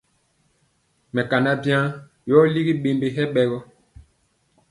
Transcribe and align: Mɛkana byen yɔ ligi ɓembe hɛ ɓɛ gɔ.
Mɛkana 1.13 1.51
byen 1.61 1.85
yɔ 2.29 2.37
ligi 2.53 2.73
ɓembe 2.83 3.07
hɛ 3.15 3.23
ɓɛ 3.33 3.41
gɔ. 3.49 3.57